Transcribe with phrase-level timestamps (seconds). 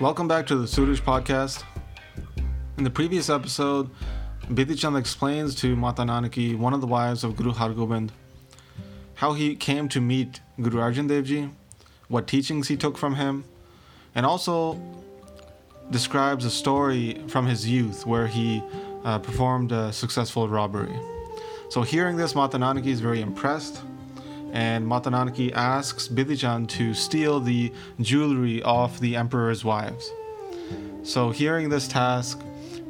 [0.00, 1.64] Welcome back to the Suraj podcast.
[2.76, 3.90] In the previous episode,
[4.42, 8.10] Bidhi explains to Mata Nanaki, one of the wives of Guru Hargobind,
[9.16, 11.50] how he came to meet Guru Arjan Dev Ji,
[12.06, 13.42] what teachings he took from him,
[14.14, 14.80] and also
[15.90, 18.62] describes a story from his youth where he
[19.02, 20.96] uh, performed a successful robbery.
[21.70, 23.82] So, hearing this, Mata Nanaki is very impressed
[24.52, 30.10] and Mata Nanaki asks Bidhi Chan to steal the jewelry off the emperor's wives.
[31.02, 32.40] So, hearing this task,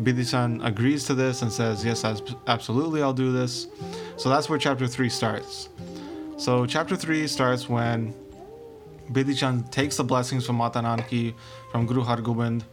[0.00, 2.04] Bidhi Chan agrees to this and says, Yes,
[2.46, 3.68] absolutely, I'll do this.
[4.16, 5.68] So, that's where chapter 3 starts.
[6.36, 8.14] So, chapter 3 starts when
[9.10, 11.34] Bidhi Chan takes the blessings from Mata Nanaki,
[11.70, 12.64] from Guru Hargobind,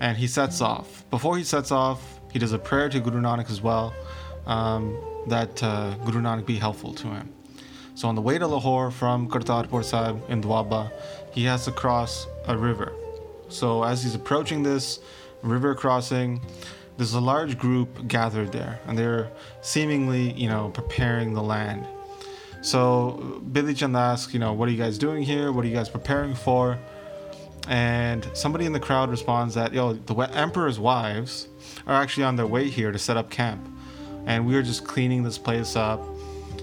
[0.00, 1.08] and he sets off.
[1.10, 3.92] Before he sets off, he does a prayer to Guru Nanak as well
[4.46, 4.96] um,
[5.28, 7.32] that uh, Guru Nanak be helpful to him.
[7.94, 10.90] So on the way to Lahore from Kartarpur Sahib in Doaba,
[11.32, 12.92] he has to cross a river.
[13.48, 15.00] So as he's approaching this
[15.42, 16.40] river crossing,
[16.96, 21.86] there's a large group gathered there, and they're seemingly, you know, preparing the land.
[22.62, 25.52] So Bidhi Chand asks, you know, what are you guys doing here?
[25.52, 26.78] What are you guys preparing for?
[27.68, 31.48] And somebody in the crowd responds that, yo, the emperor's wives
[31.86, 33.68] are actually on their way here to set up camp.
[34.26, 36.00] And we are just cleaning this place up,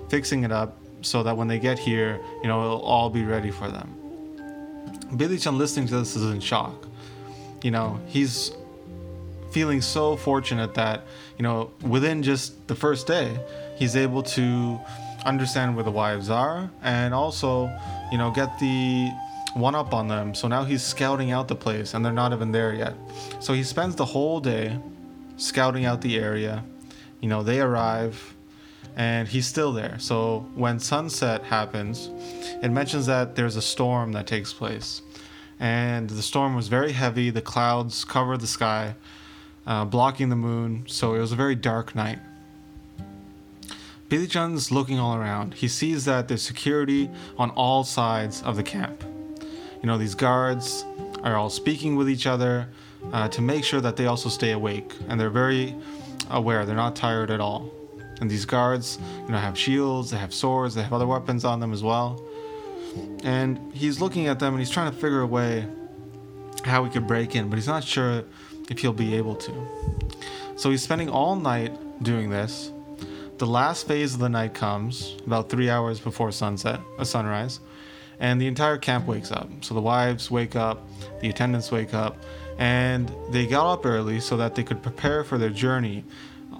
[0.09, 3.51] fixing it up, so that when they get here, you know, it'll all be ready
[3.51, 3.95] for them.
[5.11, 6.87] Bidhi Chan listening to this is in shock.
[7.63, 8.51] You know, he's
[9.51, 11.05] feeling so fortunate that,
[11.37, 13.39] you know, within just the first day,
[13.75, 14.79] he's able to
[15.25, 17.69] understand where the wives are and also,
[18.11, 19.09] you know, get the
[19.55, 20.33] one up on them.
[20.33, 22.93] So now he's scouting out the place and they're not even there yet.
[23.39, 24.79] So he spends the whole day
[25.37, 26.63] scouting out the area.
[27.19, 28.35] You know, they arrive,
[28.95, 29.97] and he's still there.
[29.99, 32.09] So when sunset happens,
[32.61, 35.01] it mentions that there's a storm that takes place.
[35.59, 38.95] And the storm was very heavy, the clouds covered the sky,
[39.67, 42.19] uh, blocking the moon, so it was a very dark night.
[44.09, 45.53] Bidhi Chan's looking all around.
[45.53, 49.03] He sees that there's security on all sides of the camp.
[49.81, 50.83] You know, these guards
[51.23, 52.67] are all speaking with each other
[53.13, 55.75] uh, to make sure that they also stay awake, and they're very
[56.31, 57.71] aware, they're not tired at all.
[58.19, 61.59] And these guards, you know, have shields, they have swords, they have other weapons on
[61.59, 62.21] them as well.
[63.23, 65.65] And he's looking at them and he's trying to figure a way
[66.65, 68.23] how he could break in, but he's not sure
[68.69, 69.67] if he'll be able to.
[70.55, 72.71] So he's spending all night doing this.
[73.37, 77.61] The last phase of the night comes, about three hours before sunset, a sunrise,
[78.19, 79.49] and the entire camp wakes up.
[79.61, 80.85] So the wives wake up,
[81.21, 82.17] the attendants wake up,
[82.57, 86.03] and they got up early so that they could prepare for their journey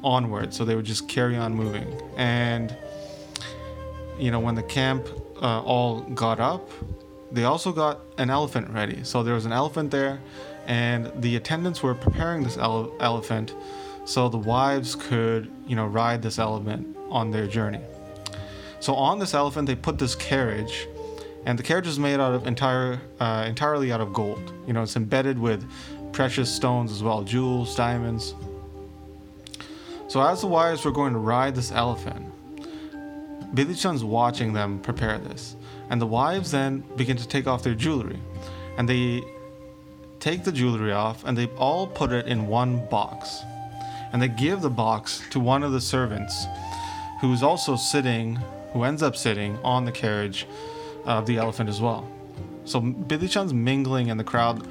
[0.04, 0.54] onward.
[0.54, 2.02] So they would just carry on moving.
[2.18, 2.76] And,
[4.18, 5.08] you know, when the camp
[5.42, 6.70] uh, all got up,
[7.32, 9.04] they also got an elephant ready.
[9.04, 10.20] So there was an elephant there,
[10.66, 13.54] and the attendants were preparing this ele- elephant
[14.06, 17.82] so the wives could, you know, ride this elephant on their journey.
[18.80, 20.88] So on this elephant, they put this carriage,
[21.46, 24.52] and the carriage is made out of entire, uh, entirely out of gold.
[24.66, 25.70] You know, it's embedded with
[26.12, 28.34] precious stones as well, jewels, diamonds.
[30.10, 32.34] So as the wives were going to ride this elephant,
[33.54, 35.56] Bidhi Chan's watching them prepare this.
[35.92, 38.20] And the wives then begin to take off their jewelry.
[38.78, 39.22] And they
[40.20, 43.42] take the jewelry off and they all put it in one box.
[44.12, 46.48] And they give the box to one of the servants
[47.22, 48.40] who's also sitting,
[48.74, 50.48] who ends up sitting on the carriage
[51.06, 52.10] of the elephant as well.
[52.66, 54.68] So Bidhi Chan's mingling in the crowd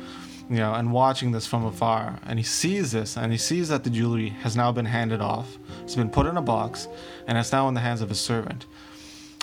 [0.48, 2.18] you know, and watching this from afar.
[2.24, 5.58] And he sees this, and he sees that the jewelry has now been handed off.
[5.82, 6.88] It's been put in a box,
[7.26, 8.66] and it's now in the hands of his servant.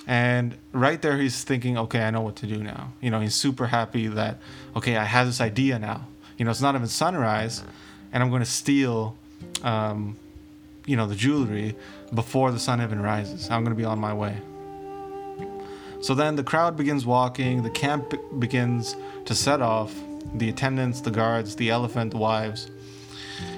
[0.08, 2.94] And right there, he's thinking, okay, I know what to do now.
[3.02, 4.38] You know, he's super happy that,
[4.76, 6.08] okay, I have this idea now.
[6.38, 7.64] You know, it's not even sunrise,
[8.12, 9.18] and I'm going to steal,
[9.64, 10.18] um,
[10.86, 11.76] you know, the jewelry
[12.14, 13.50] before the sun even rises.
[13.50, 14.38] I'm going to be on my way.
[16.02, 18.96] So then the crowd begins walking, the camp begins
[19.26, 19.96] to set off,
[20.34, 22.70] the attendants, the guards, the elephant, the wives.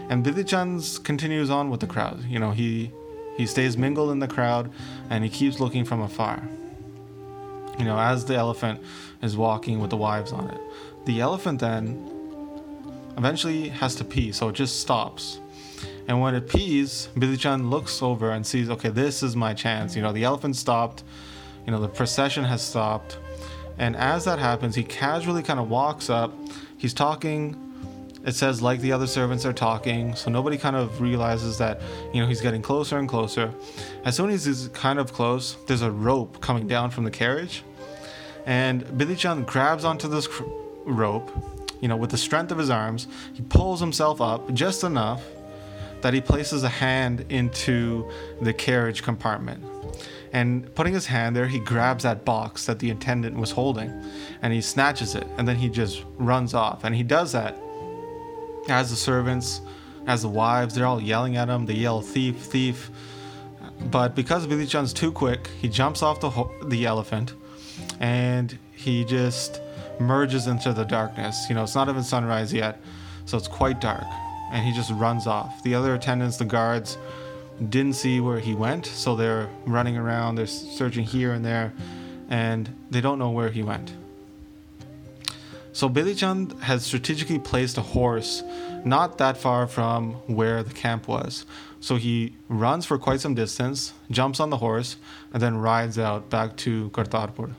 [0.09, 2.23] And Bidhi Chan's continues on with the crowd.
[2.25, 2.91] You know, he
[3.37, 4.71] he stays mingled in the crowd
[5.09, 6.41] and he keeps looking from afar.
[7.77, 8.81] You know, as the elephant
[9.21, 10.59] is walking with the wives on it.
[11.05, 12.09] The elephant then
[13.17, 15.39] eventually has to pee, so it just stops.
[16.07, 19.95] And when it pees, Bidhi Chan looks over and sees, okay, this is my chance.
[19.95, 21.03] You know, the elephant stopped,
[21.65, 23.19] you know, the procession has stopped.
[23.77, 26.33] And as that happens, he casually kind of walks up.
[26.77, 27.63] He's talking.
[28.25, 30.13] It says, like the other servants are talking.
[30.15, 31.79] So nobody kind of realizes that,
[32.13, 33.53] you know, he's getting closer and closer.
[34.03, 37.63] As soon as he's kind of close, there's a rope coming down from the carriage.
[38.45, 40.27] And Bidhi Chan grabs onto this
[40.85, 41.31] rope
[41.81, 45.23] you know, with the strength of his arms, he pulls himself up just enough
[46.01, 48.09] that he places a hand into
[48.41, 49.63] the carriage compartment.
[50.37, 53.89] And putting his hand there, he grabs that box that the attendant was holding
[54.43, 56.83] and he snatches it and then he just runs off.
[56.83, 57.57] And he does that
[58.69, 59.61] as the servants,
[60.05, 61.65] as the wives, they're all yelling at him.
[61.65, 62.91] They yell, thief, thief.
[63.89, 67.33] But because Bidhi Chan's too quick, he jumps off the, ho- the elephant
[67.99, 69.59] and he just
[69.99, 71.47] merges into the darkness.
[71.49, 72.79] You know, it's not even sunrise yet,
[73.25, 74.05] so it's quite dark.
[74.51, 75.63] And he just runs off.
[75.63, 76.99] The other attendants, the guards,
[77.69, 81.73] didn't see where he went, so they're running around, they're searching here and there,
[82.29, 83.93] and they don't know where he went.
[85.73, 88.43] So Bidhi Chand has strategically placed a horse
[88.83, 91.45] not that far from where the camp was.
[91.79, 94.97] So he runs for quite some distance, jumps on the horse,
[95.33, 97.53] and then rides out back to Kartarpur.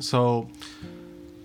[0.00, 0.48] So,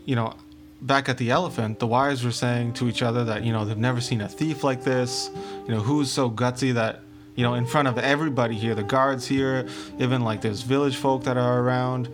[0.05, 0.33] you know,
[0.81, 3.77] back at the elephant, the wives were saying to each other that, you know, they've
[3.77, 5.29] never seen a thief like this.
[5.67, 7.01] You know, who's so gutsy that,
[7.35, 9.67] you know, in front of everybody here, the guards here,
[9.99, 12.09] even like there's village folk that are around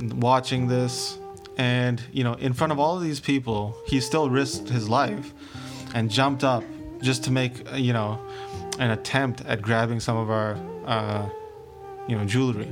[0.00, 1.18] watching this.
[1.56, 5.32] And, you know, in front of all of these people, he still risked his life
[5.94, 6.62] and jumped up
[7.00, 8.20] just to make, you know,
[8.78, 10.56] an attempt at grabbing some of our,
[10.86, 11.28] uh,
[12.06, 12.68] you know, jewelry.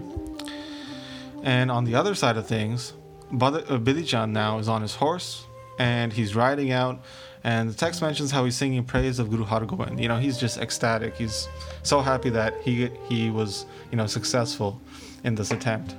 [1.43, 5.47] And on the other side of things, uh, Bidhi Chan now is on his horse
[5.79, 7.01] and he's riding out.
[7.45, 10.01] And the text mentions how he's singing praise of Guru Hargobind.
[10.03, 11.17] You know, he's just ecstatic.
[11.17, 11.49] He's
[11.83, 14.81] so happy that he he was you know successful
[15.23, 15.95] in this attempt.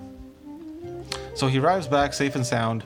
[1.35, 2.83] So he arrives back safe and sound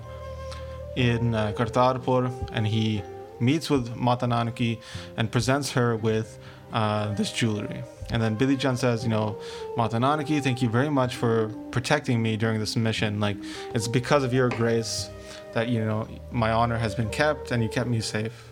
[0.95, 3.01] in uh, Kartarpur, and he
[3.39, 4.79] meets with Mata Nanaki
[5.17, 6.38] and presents her with
[6.71, 7.83] uh, this jewelry.
[8.11, 9.37] And then Bidhi Chan says, you know,
[9.77, 13.19] Mata Nanaki, thank you very much for protecting me during this mission.
[13.19, 13.37] Like,
[13.73, 15.09] it's because of your grace
[15.53, 18.51] that, you know, my honor has been kept and you kept me safe.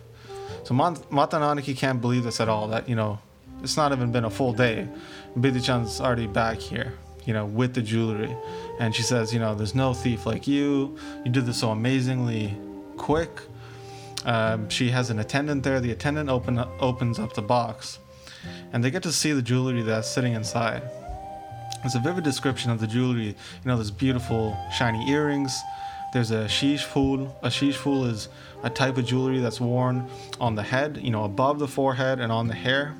[0.63, 3.19] So Mata Nanaki can't believe this at all, that, you know,
[3.61, 4.87] it's not even been a full day.
[5.37, 6.93] Bidhi Chan's already back here,
[7.25, 8.33] you know, with the jewelry.
[8.79, 10.97] And she says, you know, there's no thief like you.
[11.25, 12.57] You did this so amazingly
[12.95, 13.41] quick.
[14.25, 15.81] Um, she has an attendant there.
[15.81, 17.99] The attendant open, opens up the box
[18.73, 20.83] and they get to see the jewelry that's sitting inside.
[21.83, 23.27] It's a vivid description of the jewelry.
[23.27, 25.57] You know, there's beautiful shiny earrings.
[26.11, 27.37] There's a sheesh fool.
[27.41, 28.27] A sheesh fool is
[28.63, 30.09] a type of jewelry that's worn
[30.41, 32.95] on the head, you know, above the forehead and on the hair.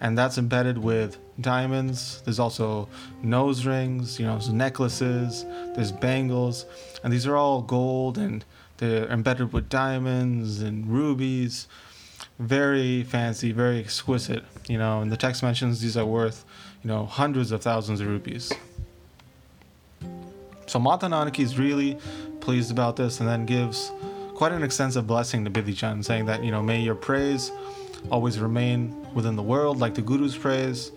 [0.00, 2.22] And that's embedded with diamonds.
[2.24, 2.88] There's also
[3.22, 5.44] nose rings, you know, there's necklaces,
[5.74, 6.66] there's bangles.
[7.02, 8.44] And these are all gold and
[8.78, 11.68] they're embedded with diamonds and rubies
[12.40, 14.44] very fancy, very exquisite.
[14.68, 16.44] You know, and the text mentions these are worth,
[16.82, 18.52] you know, hundreds of thousands of rupees.
[20.66, 21.98] So Mata Nanaki is really
[22.40, 23.92] pleased about this and then gives
[24.34, 27.52] quite an extensive blessing to Bidhi Chan, saying that, you know, may your praise
[28.10, 30.92] always remain within the world like the Guru's praise.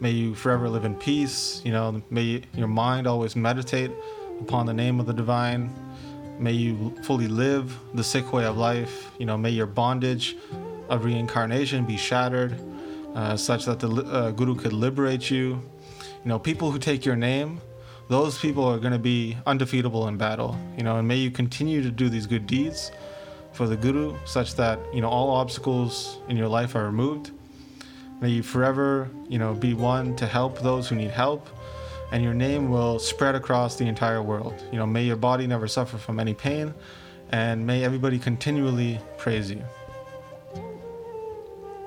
[0.00, 1.60] May you forever live in peace.
[1.64, 3.92] You know, may your mind always meditate
[4.40, 5.72] upon the name of the divine.
[6.38, 9.10] May you fully live the Sikh way of life.
[9.18, 10.36] You know, may your bondage
[10.90, 12.60] of reincarnation be shattered,
[13.14, 15.62] uh, such that the uh, Guru could liberate you.
[16.22, 17.60] You know, people who take your name,
[18.08, 20.58] those people are going to be undefeatable in battle.
[20.76, 22.90] You know, and may you continue to do these good deeds
[23.52, 27.30] for the Guru, such that you know all obstacles in your life are removed.
[28.20, 31.48] May you forever, you know, be one to help those who need help,
[32.12, 34.62] and your name will spread across the entire world.
[34.70, 36.74] You know, may your body never suffer from any pain,
[37.30, 39.64] and may everybody continually praise you.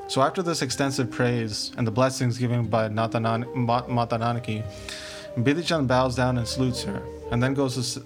[0.07, 4.63] So after this extensive praise and the blessings given by Natanan- Mata Nanaki,
[5.37, 7.97] Bidichan bows down and salutes her, and then goes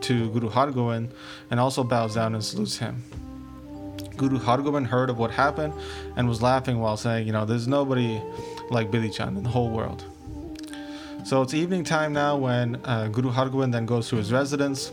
[0.00, 1.08] to, Guru Hargobind
[1.50, 3.02] and also bows down and salutes him.
[4.16, 5.72] Guru Hargobind heard of what happened
[6.16, 8.20] and was laughing while saying, you know, there's nobody
[8.70, 10.04] like Bidhi Chan in the whole world.
[11.24, 14.92] So it's evening time now when uh, Guru Hargobind then goes to his residence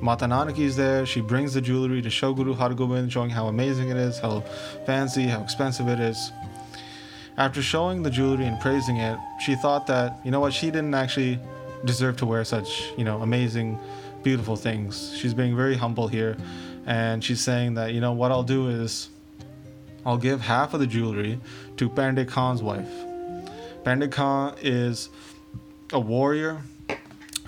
[0.00, 1.04] Mata Nanaki is there.
[1.04, 4.40] She brings the jewelry to show Guru Hargobind, showing how amazing it is, how
[4.86, 6.32] fancy, how expensive it is.
[7.36, 10.94] After showing the jewelry and praising it, she thought that, you know what, she didn't
[10.94, 11.38] actually
[11.84, 13.78] deserve to wear such, you know, amazing,
[14.22, 15.16] beautiful things.
[15.16, 16.36] She's being very humble here.
[16.86, 19.08] And she's saying that, you know, what I'll do is
[20.06, 21.40] I'll give half of the jewelry
[21.76, 22.88] to Pandey Khan's wife.
[23.84, 25.08] Pandey Khan is
[25.92, 26.62] a warrior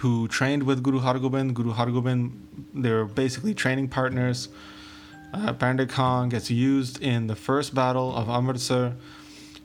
[0.01, 1.55] who trained with Guru Hargobind.
[1.55, 2.33] Guru Hargobind,
[2.75, 4.49] they're basically training partners.
[5.33, 5.53] Uh,
[5.87, 8.95] Khan gets used in the first battle of Amritsar.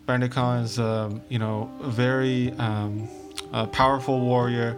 [0.07, 3.07] Pandey Khan is, um, you know, a very um,
[3.51, 4.77] a powerful warrior.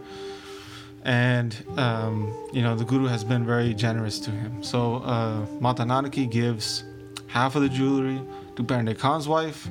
[1.03, 4.61] and um, you know the guru has been very generous to him.
[4.61, 6.83] So uh, Mata Nanaki gives
[7.27, 8.21] half of the jewelry
[8.55, 9.67] to Pande Khan's wife,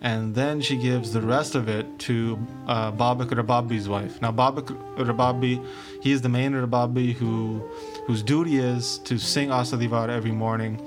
[0.00, 4.22] and then she gives the rest of it to uh, Babak Rababi's wife.
[4.22, 5.64] Now Babak Rababi,
[6.00, 7.68] he is the main Rababi who
[8.06, 10.80] whose duty is to sing Asa di Var every morning.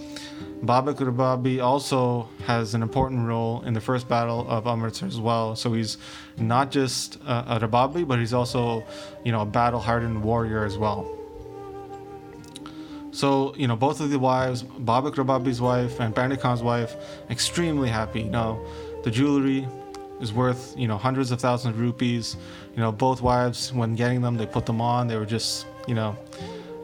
[0.63, 5.56] Babak Rababi also has an important role in the first battle of Amritsar as well.
[5.56, 5.98] So he's
[6.38, 8.84] not just a, a Rababi, but he's also,
[9.25, 11.10] you know, a battle-hardened warrior as well.
[13.12, 16.96] So, you know, both of the wives, Babak Rababi's wife and Pande Khan's wife,
[17.30, 18.24] extremely happy.
[18.24, 18.63] Know,
[19.03, 19.67] the jewelry
[20.20, 22.38] is worth, you know, hundreds of thousands of rupees.
[22.75, 25.08] You know, both wives, when getting them, they put them on.
[25.08, 26.15] They were just, you know,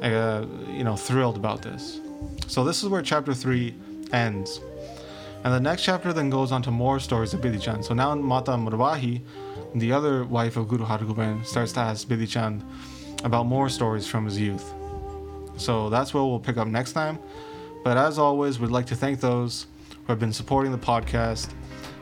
[0.01, 1.99] uh, you know, thrilled about this.
[2.47, 3.75] So this is where chapter three
[4.11, 4.59] ends.
[5.43, 8.51] And the next chapter then goes on to more stories of Bidhi So now Mata
[8.51, 9.21] Marwahi,
[9.75, 12.61] the other wife of Guru Hargobind, starts to ask Bidhi
[13.23, 14.73] about more stories from his youth.
[15.57, 17.19] So that's what we'll pick up next time.
[17.83, 21.49] But as always, we'd like to thank those who have been supporting the podcast